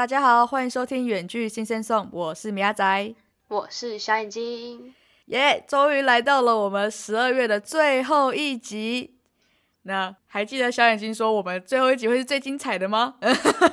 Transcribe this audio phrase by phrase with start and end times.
[0.00, 3.14] 大家好，欢迎收听远距新鲜颂，我是米亚仔，
[3.48, 4.94] 我是小眼睛，
[5.26, 5.62] 耶！
[5.68, 9.18] 终于来到了我们十二月的最后一集。
[9.82, 13.16] 那还记得小眼睛说我们最后一集会是最精彩的吗？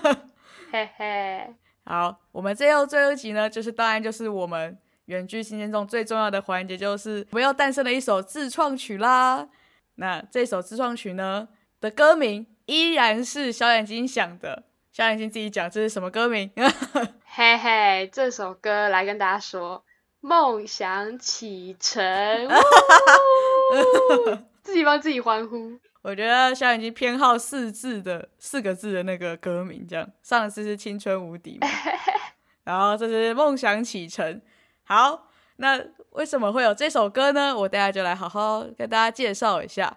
[0.69, 1.55] 嘿嘿。
[1.85, 9.47] 好，我们最后最后一集呢，就是当然就是我们远距新鲜中最重要的环节，就是我们要诞生了一首自创曲啦。
[9.95, 11.47] 那这首自创曲呢
[11.79, 14.65] 的歌名依然是小眼睛想的。
[14.97, 16.49] 小眼睛自己讲这是什么歌名？
[17.23, 19.85] 嘿嘿，这首歌来跟大家说，
[20.21, 22.03] 梦想启程，
[24.63, 25.77] 自己帮自己欢呼。
[26.01, 31.67] 我觉得小眼睛偏好四字的四个字的那个歌名，这样上次是青春无敌嘛，
[32.65, 34.41] 然后这是梦想启程。
[34.83, 35.79] 好，那
[36.13, 37.55] 为什么会有这首歌呢？
[37.55, 39.95] 我等下就来好好跟大家介绍一下。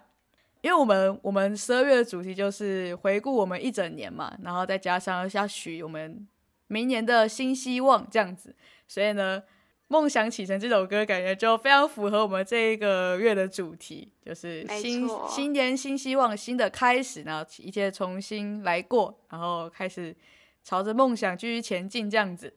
[0.61, 6.27] 因为我们我们十二月的主题就是回顾我们一整年嘛，然后再加上要许我们
[6.67, 8.55] 明年的新希望这样子，
[8.87, 9.41] 所以呢，
[9.87, 20.15] 梦想启程这首歌感觉就非常符合我们这一个月的主题，就是新新年新希望新的开始，然后一切重新来过，然后开始
[20.63, 22.53] 朝着梦想继续前进这样子。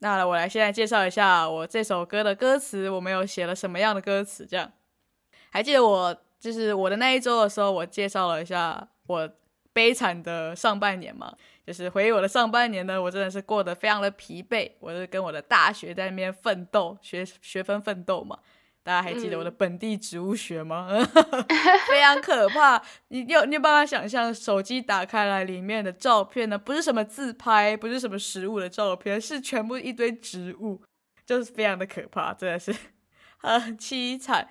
[0.00, 4.44] 那我来现在介绍一下我这首歌的歌词，我们有写了什么样的歌词？
[4.44, 4.72] 这样
[5.50, 6.23] 还记得我。
[6.44, 9.26] 就是我的那一周的时候，我介绍了一下我
[9.72, 11.34] 悲惨的上半年嘛。
[11.66, 14.70] 就是回忆我的上半年呢，我真的是过得非常的疲惫。
[14.78, 18.38] 我是跟我的大学在那边奋斗，学学分奋斗嘛。
[18.82, 20.86] 大家还记得我的本地植物学吗？
[21.88, 22.82] 非常可怕。
[23.08, 26.58] 你有你有办法想象手机打开来里面的照片呢？
[26.58, 30.82] 不是什么自拍，不是什么食物的照片，是全部一堆植物，
[31.24, 32.76] 就是非常的可怕，真的是
[33.40, 34.46] 很凄惨。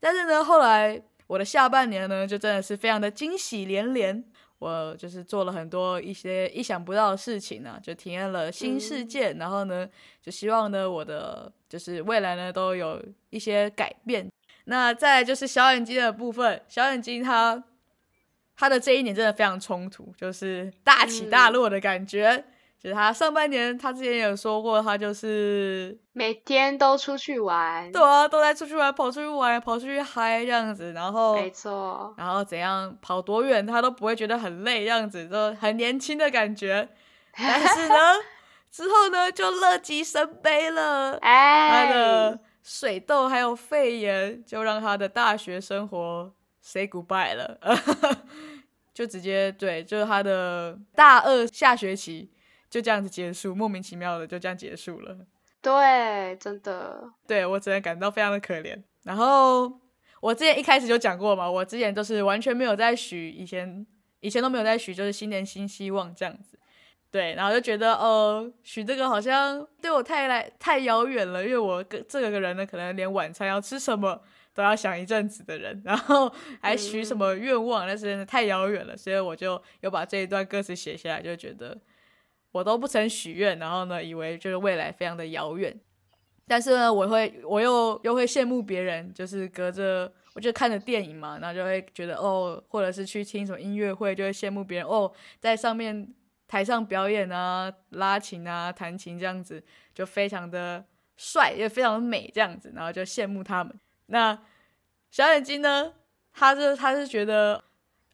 [0.00, 1.00] 但是呢，后来。
[1.26, 4.24] 我的下半年呢，就真的是非常的惊喜连连。
[4.58, 9.32] 我就是做了很多一些意想不到的事情呢，就体验了新世界。
[9.34, 9.86] 然后呢，
[10.22, 14.26] 就希望呢，我的就是未来呢，都有一些改变。
[14.64, 17.62] 那再就是小眼睛的部分，小眼睛他
[18.56, 22.42] 他的这一年真的非常冲突，就是大起大落的感觉。
[22.86, 36.88] 就是他上半年，他之前有说过，他就是每天都出去玩，对啊，都在出去玩，跑出去玩，跑出去嗨这样子，然后没错，然后怎样跑多远，他都不会觉得很累，这样子就很年轻的感觉。
[37.36, 37.96] 但是呢，
[38.70, 46.32] 之后呢就乐极生悲了，他的水痘还有肺炎，就让他的大学生活
[46.62, 47.58] say goodbye 了，
[48.94, 52.30] 就直接对，就是他的大二下学期。
[52.76, 55.16] 就这样子结束，莫名其妙的就这样结束了。
[55.62, 58.78] 对，真的，对我只能感到非常的可怜。
[59.04, 59.80] 然后
[60.20, 63.86] 我之前一开始就讲过嘛，我之前都是完全没有在许，以前
[64.20, 66.58] 以前都没有在许，就是新年新希望这样子。
[67.10, 74.20] 对，然后就觉得呃，许这个好像对我太来太遥远了，因为我跟这个人呢，可能连晚餐要吃什么
[74.52, 81.78] 都要想一阵子的人，然后还许什么愿望，那真的太遥远了，所以我就有把这一段歌词写下来，就觉得。
[82.52, 85.78] 我都不曾许愿，然后呢，以为就是未来非常的遥远，
[86.46, 96.14] 但是呢，我会我又又会羡慕别人，就是隔着我就看着电影嘛，然后就会觉得哦，或者是去听什么音乐会，就会羡慕别人哦，在上面
[96.48, 100.84] 台上表演啊，拉琴啊，弹琴这样子，就非常的
[101.16, 103.78] 帅，也非常的美这样子，然后就羡慕他们。
[104.06, 104.38] 那
[105.10, 105.92] 小眼睛呢，
[106.32, 107.62] 他是他是觉得，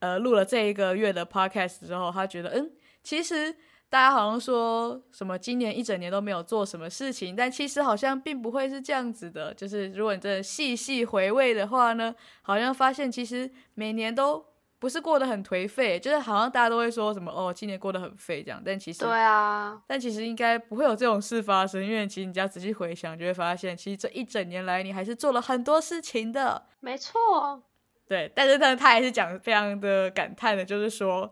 [0.00, 2.72] 呃，录了这一个月的 podcast 之后，他觉得嗯，
[3.04, 3.54] 其实。
[3.92, 9.52] 大家好像说什么今年一整年都没有做什么事情，但其实好像并不会是这样子的。
[9.52, 14.42] 就是如果你真的细细回味的话呢，好像发现其实每年都
[14.78, 18.62] 不是过得很颓废，就是好像大家都会说什么哦，今年过得很废这样。
[18.64, 26.64] 但其实对啊，但其实应该不会有这种事发生，因为其实你只要仔细回想，就会发现其实这一整年来你还是做了很多事情的。
[26.80, 27.62] 没错，
[28.08, 31.30] 对，但是呢他还是讲非常的感叹的，就是说。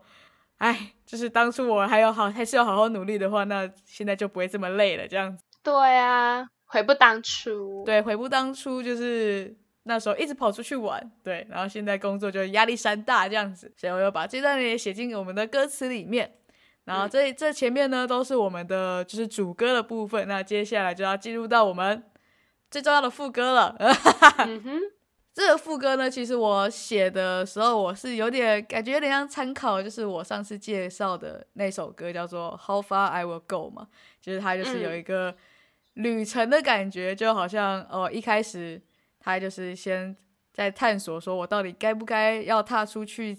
[0.61, 5.07] 哎，就是当初我还有好，还是要好好努力的话，那现在就不会这么累了。
[5.07, 7.83] 这样子，对啊，悔不当初。
[7.83, 16.31] 对，悔不当初，就是那时候一直跑出去玩，对，然后现在工作就压力山大这样子，所以我又把这段也写进我们的歌词里面。
[16.83, 22.03] 然后这这前面呢都是我们的就是主歌的部分，那接下来就要进入到我们
[22.69, 23.75] 最重要的副歌了。
[24.45, 24.79] 嗯哼。
[25.33, 33.87] 这个副歌呢，其实我写的时候，我是有点感觉有点像参考，就是我上次介绍的那首歌，叫做《How Far I Will Go》嘛，
[34.19, 35.33] 就是它就是有一个
[35.93, 38.81] 旅程的感觉，就好像哦，一开始
[39.21, 40.15] 他就是先
[40.51, 43.37] 在探索，说我到底该不该要踏出去，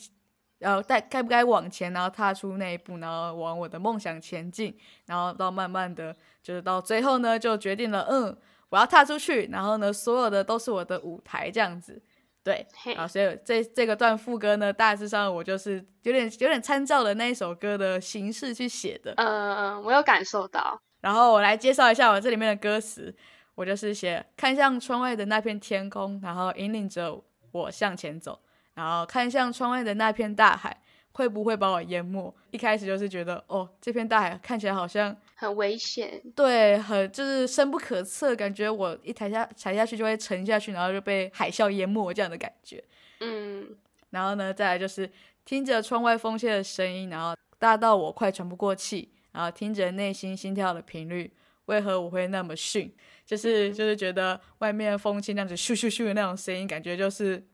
[0.60, 4.74] 然后该该不该往前，然后踏出那一步，然后往我的梦想前进，
[5.04, 8.34] 然后到慢慢的，就是到最后呢，就决定了，嗯，
[8.72, 12.00] 我要踏出去，然后呢，所有的都是我的舞台这样子，
[12.42, 12.66] 对，
[12.96, 20.80] 啊，所以这这个段副歌呢，大致上我就是有点有点参照了那一首歌的形式去写的，嗯嗯，我有感受到。
[21.02, 23.14] 然后我来介绍一下我这里面的歌词，
[23.54, 28.40] 我就是写看向窗外的那片天空，然后引领着我向前走。
[28.74, 30.74] 然后看向窗外的那片大海，
[31.12, 32.34] 会不会把我淹没？
[32.52, 42.82] 一开始就是觉得，哦，这片大海看起来好像很危险，对，很就是深不可测，感觉我一抬下踩下去就会沉下去，然后就被海啸淹没这样的感觉。
[43.20, 43.76] 嗯，
[44.10, 45.10] 然后呢，再来就是
[45.44, 51.32] 听着窗外风切的声音，然后大到我快喘不过气，然后听着内心心跳的频率，
[51.66, 52.94] 为何我会那么逊？
[53.26, 57.46] 就是 就是觉得外面风切那样子咻咻咻的那种声音，感觉就是。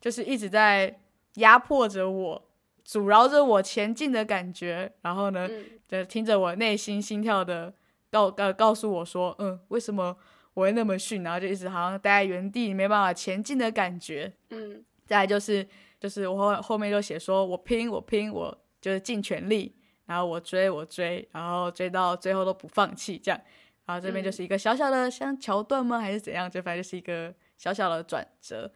[0.00, 0.96] 就是一直在
[1.38, 2.47] 压迫着我，
[2.88, 4.90] 阻挠着我前进的感觉。
[5.02, 5.46] 然后呢，
[5.86, 7.74] 就听着我内心心跳的
[8.10, 10.16] 告告告诉我说，嗯，为什么
[10.54, 11.22] 我会那么逊？
[11.22, 14.32] 然后就一直好像待在原地，没办法前进的感觉。
[14.48, 15.68] 嗯，再来就是
[16.00, 19.76] 就是我后后面就写说我拼我拼我就是尽全力，
[20.06, 23.38] 然后我追我追，然后追到最后都不放弃这样。
[23.84, 26.00] 然后这边就是一个小小的像桥段吗？
[26.00, 26.50] 还是怎样？
[26.50, 28.72] 就反正就是一个小小的转折。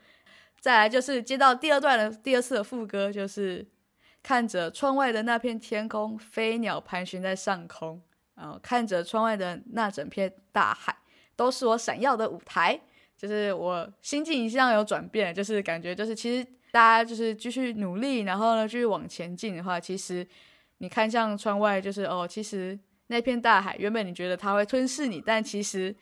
[0.61, 3.67] 再来就是接到第二段的第二次的副歌，就是
[4.23, 8.01] 看着窗外的那片天空，飞鸟盘旋在上空，
[8.35, 10.97] 然后看着窗外的那整片大海，
[11.35, 12.81] 都是我闪耀的舞台。
[13.17, 20.27] 就是我心境一向有转变，就是感觉就是其实大家就是继续努力，然后呢继续往前进的话，其实
[20.79, 22.79] 你看向窗外，就是哦，其实
[23.09, 25.95] 那片大海原本你觉得它会吞噬你，但其实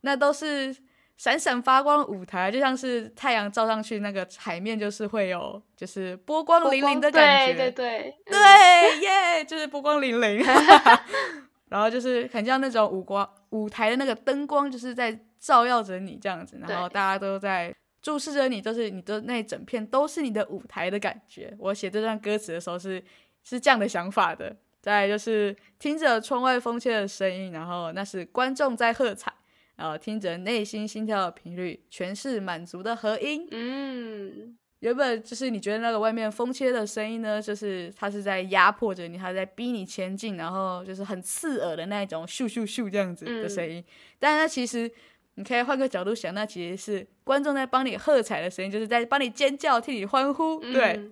[0.00, 0.76] 那都是。
[1.18, 7.54] 闪闪发光的舞台，就像是太阳照上去，那个海面就是会有，就是波光粼粼的感觉。
[7.54, 10.42] 对对对，对耶，就是波光粼粼。
[11.68, 21.52] 然后就是很像那种舞光舞台的那个灯光，就是在照耀着你这样子，然后大家都在注视着你，就是你的那整片都是你的舞台的感觉。
[21.58, 23.02] 我写这段歌词的时候是
[23.42, 24.56] 是这样的想法的。
[24.80, 29.32] 再就是听着窗外风切的声音，然后那是观众在喝彩。
[29.78, 33.46] 然后听着内心心跳的频率，全是满足的和音。
[33.52, 43.84] 嗯，原本就是你觉得那个外面风切的声音呢，就是它是在压迫着你，它在逼你前进，然后就是很刺耳的那种咻咻咻这样子的声音。
[44.18, 44.90] 但是它其实
[45.36, 50.58] 你可以换个角度想，那其实是观众在帮你喝彩的声音，就是在帮你尖叫、替你欢呼。
[50.58, 51.08] 对。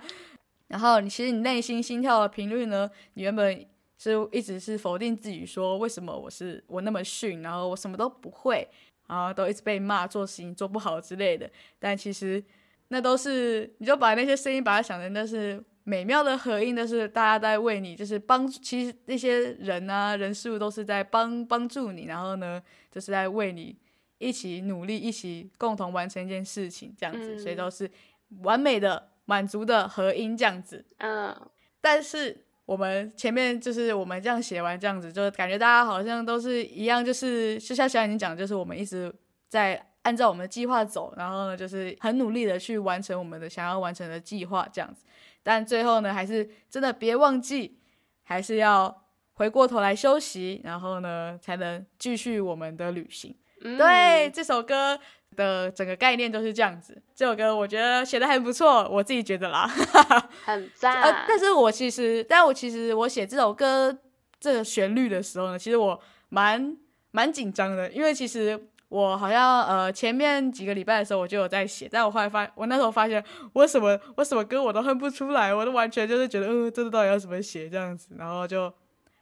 [0.68, 3.66] 然后你其实你内心心跳的频率呢，你原本。
[4.02, 8.68] 是一直是否定自己，说为什么我是我那么逊，然后我什么都不会，
[9.06, 11.48] 然后都一直被骂做事情做不好之类的。
[11.78, 12.42] 但其实
[12.88, 18.44] 那都是，你就把那些声音把它想成那是美妙的合音，那是大家在为你，就是帮。
[18.44, 22.60] 其实那些人啊人事物都是在帮帮助你，然后呢
[22.90, 23.76] 就是在为你
[24.18, 27.88] 一起努力，一起共同完成一件事情这样子，所以都是
[28.40, 30.84] 完美的满足的合音这样子。
[30.96, 31.32] 嗯，
[31.80, 32.46] 但是。
[32.64, 39.12] 我们前面就是我们这样写完这样子，就感觉大家好像都是一样，就是就像小眼睛讲，就是我们一直
[39.48, 45.04] 在按照我们的计划走，然后呢，就是很努力的去完成我们的想要完成的计划这样子。
[45.42, 47.78] 但最后呢，还是真的别忘记，
[48.22, 53.34] 还是要回过头来休息，然后呢，才能继续我们的旅行。
[53.60, 54.98] 对这首歌。
[55.36, 59.66] 的整个概念都是这样子，这首歌我觉得写的很不错，我自己觉得啦，
[60.44, 61.02] 很 赞。
[61.02, 63.96] 呃，但是我其实，但我其实我写这首歌
[64.40, 66.76] 这个旋律的时候呢，其实我蛮
[67.10, 73.22] 蛮紧张的，因为其实我好像呃前面几个礼拜的时候我就有在写，但我后来发，我那时候发现
[73.54, 78.72] 我什么我什么歌我都哼不出来，我都完全就是觉得，嗯，这个到底要怎么写这样子，然后就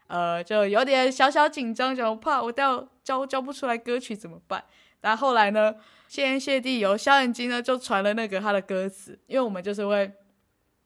[0.09, 4.65] 呃就有点小小紧张，就怕我到教教不出来歌曲怎么办？
[5.01, 5.75] 但后来呢？
[6.09, 10.11] 谢天谢地，有肖眼睛呢，就传了那个他的歌词，因为我们就是会，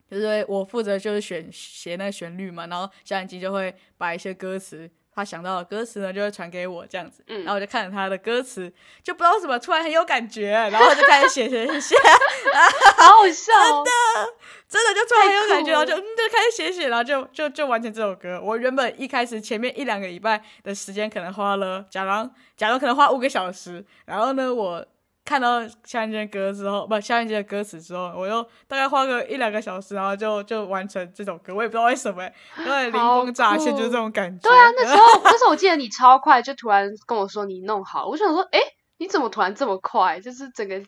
[0.07, 11.97] 就是我负责就是选写那旋律嘛，然后肖眼睛就会把一些歌词，他想到的歌词呢，就会传给我这样子，然后我就看着他的歌词，就不知道为什么突然很有感觉，然后就开始写写写写，
[12.97, 13.53] 好好笑，
[13.85, 14.33] 真的
[14.69, 18.41] 真的就突然很有感觉，然后就嗯就开始写写，然后就就就完成这首歌。
[18.43, 24.85] 我原本一开始前面一两个礼拜的时间，可能花了，假装假装可能花五个小时，然后呢我。
[25.25, 31.55] 看到夏燕的歌之后，不，夏燕的歌词之后，我又大概花个一两个小时，然后就就完成这首歌。
[31.55, 32.23] 我也不知道为什么，
[32.59, 34.49] 因为灵光乍现就是这种感觉。
[34.49, 38.59] 对啊，那时候 那时候我记得你超快，就突然跟我说你弄好，我想说，哎，
[38.99, 40.21] 你怎么突然这么快？
[40.21, 40.81] 就是整个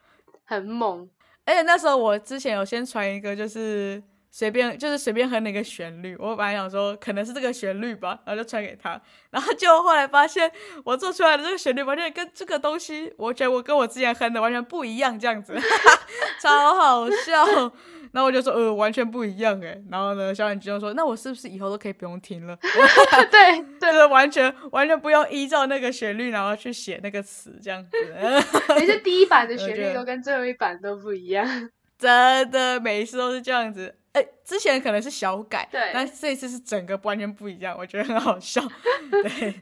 [0.45, 1.09] 很猛。
[1.47, 4.02] 而且那时候我之前有先传一个，就是
[4.37, 9.00] 随便就是随便哼那个旋律，我本来想说可能是这个旋律吧，然后就传给他，
[9.31, 10.52] 然后就后来发现
[10.85, 15.59] 我做出来的这个旋律完全跟这个东西，我觉得我跟我之前哼的完全不一样，这样子，
[16.43, 17.73] 超好笑。
[18.12, 22.55] 然后我就说呃完全不一样哎，然后呢小眼睛就说那我是不是以后都可以不用听了？
[23.33, 27.90] 对，就是完全完全不用依照那个旋律然后去写那个词这样子。
[28.76, 31.47] 每次第一版的旋律都跟最后一版都不一样，
[31.99, 33.95] 真的每一次都是这样子。
[34.17, 38.63] 哎，之前可能是小改，对，但这一次是整个完全不一样，我觉得很好笑。
[39.11, 39.61] 对，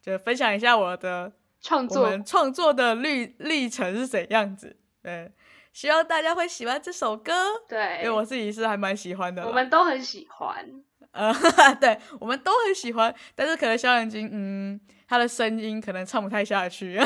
[0.00, 1.30] 就分享一下我的
[1.60, 4.74] 创作，创作的历历程是怎样子。
[5.02, 5.30] 对，
[5.74, 7.32] 希望大家会喜欢这首歌。
[7.68, 10.66] 对，因为我自己是还蛮喜欢的，我们都很喜欢。
[11.12, 11.34] 呃，
[11.78, 16.98] 对，我们都很喜欢，但是可能小眼睛，嗯，他的声音可能唱不太下去。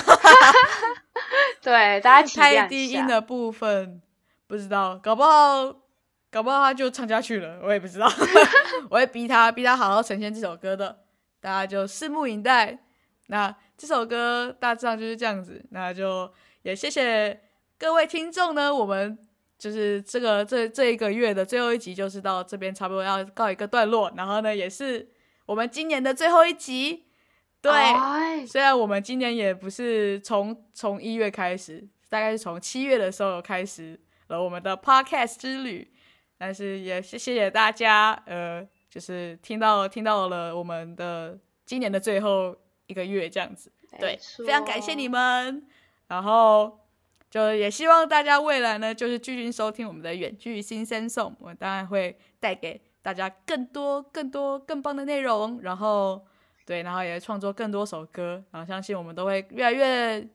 [1.60, 4.00] 对，大家太低音的部分
[4.46, 5.83] 不知道，搞不好。
[6.34, 8.10] 搞不好他就唱下去了，我也不知道。
[8.90, 11.04] 我会逼他，逼他好好呈现这首歌的，
[11.38, 12.76] 大家就拭目以待。
[13.28, 16.28] 那这首歌大致上就是这样子，那就
[16.62, 17.40] 也谢谢
[17.78, 18.74] 各位听众呢。
[18.74, 19.16] 我们
[19.56, 24.12] 就是这个这这一个月的最后一集，就是到这边差不多要告一个段落。
[24.16, 25.08] 然后呢，也是
[25.46, 27.04] 我们今年的最后一集。
[27.62, 27.72] 对，
[28.44, 35.92] 虽然我们今年也不是从从一月开始，大概是从七月的时候开始了我们的 podcast 之旅。
[36.36, 45.66] 但是也谢谢大家，呃，就是听到听到了我们的今年的最后一个月这样子，对，非常感谢你们。
[46.08, 46.80] 然后
[47.30, 55.60] 就也希望大家未来呢，就是继续收听我们的远距新生颂，我当然会带给大家更多更多更棒的内容。
[55.62, 56.26] 然后
[56.66, 60.28] 对，然后也创作更多首歌，然后相信我们都会越来越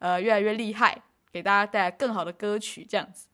[0.00, 3.28] 呃越来越厉害，给大家带来更好的歌曲这样子，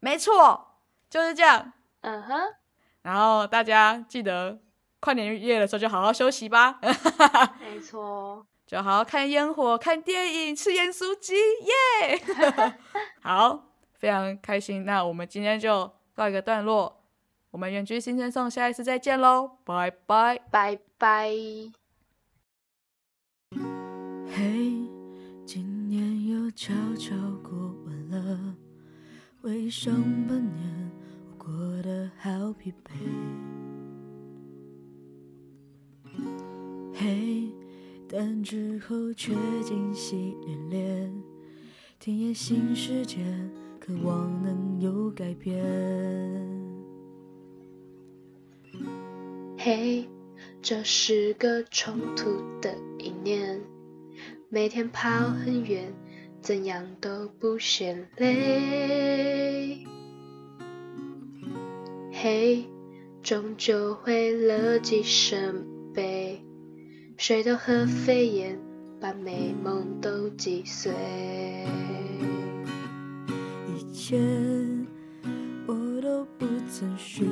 [0.00, 0.75] 没错。
[1.08, 2.54] 就是这样，嗯哼，
[3.02, 4.58] 然后大家记得
[5.00, 6.80] 跨年夜的时候就好好休息吧，
[7.60, 12.20] 没错， 就好好看烟火、看电影、吃盐酥鸡，耶！
[13.22, 14.84] 好，非常开心。
[14.84, 17.04] 那我们今天就告一个段落，
[17.52, 21.30] 我们远居新生送，下一次再见喽，拜拜，拜拜。
[24.28, 24.74] 嘿，
[25.46, 27.52] 今年又悄悄过
[27.86, 28.56] 完了，
[29.40, 29.94] 回上
[30.26, 30.85] 半年。
[31.46, 32.90] 过得好疲惫，
[36.92, 37.48] 嘿，
[38.08, 41.22] 但之后却惊喜连连，
[42.00, 43.18] 体验新世界，
[43.78, 45.54] 渴望能有改变。
[49.56, 50.08] 嘿，
[50.60, 53.60] 这是个冲突的一年，
[54.48, 55.94] 每天跑很远，
[56.42, 59.65] 怎样都不嫌累。
[62.18, 62.64] 嘿，
[63.22, 66.42] 终究会乐极生悲，
[67.18, 68.58] 谁都和飞燕，
[68.98, 70.90] 把美梦都击碎。
[73.68, 74.18] 以前
[75.66, 77.26] 我都不曾许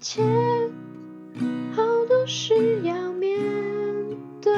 [0.00, 0.22] 切
[1.76, 3.38] 好多事要面
[4.40, 4.50] 对，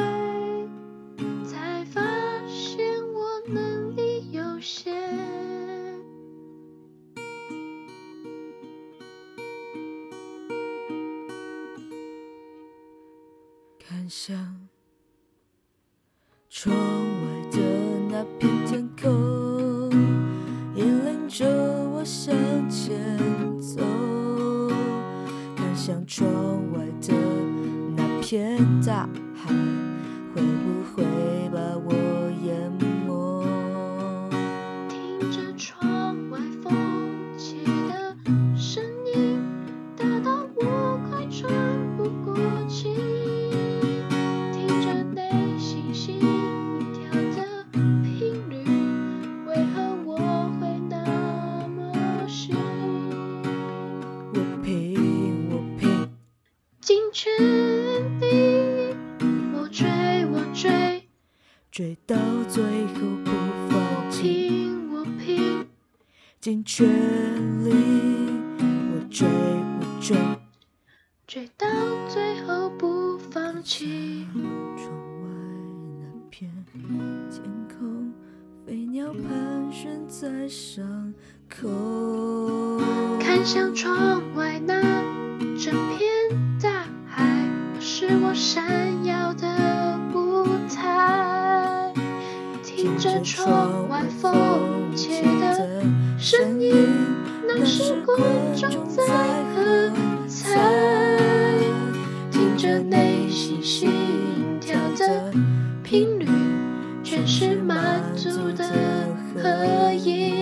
[1.44, 2.00] 才发
[2.46, 4.94] 现我能力有限。
[13.80, 14.51] 看向。
[25.84, 26.32] 像窗
[26.72, 27.12] 外的
[27.96, 29.08] 那片大
[57.22, 57.30] 追
[60.26, 61.06] 我追，
[61.70, 62.16] 追到
[62.48, 63.30] 最后不
[63.70, 65.64] 放弃，我拼，
[66.40, 66.84] 尽全
[67.64, 67.70] 力，
[68.58, 70.16] 我追我追。
[71.28, 71.68] 追到
[72.08, 74.26] 最后不放弃。
[74.76, 74.90] 窗
[75.22, 75.28] 外
[76.00, 76.50] 那片
[77.30, 78.12] 天空，
[78.66, 81.14] 飞鸟盘旋在上
[81.48, 82.80] 空。
[83.20, 84.91] 看向窗外那
[88.04, 89.46] 是我闪耀的
[90.12, 91.92] 舞台。
[92.64, 95.84] 听着窗外风切的
[96.18, 96.74] 声音，
[97.46, 98.18] 那是观
[98.56, 99.04] 众在
[99.54, 99.92] 喝
[100.26, 100.58] 彩。
[102.32, 103.92] 听着内心心
[104.60, 105.32] 跳的
[105.84, 106.26] 频率，
[107.04, 108.66] 全是满足的
[109.32, 110.41] 合影。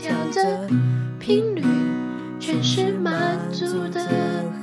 [0.00, 0.68] 跳的
[1.18, 1.62] 频率，
[2.38, 4.00] 全是满足的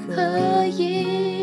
[0.08, 1.35] 合影。